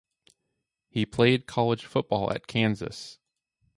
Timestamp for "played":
1.05-1.45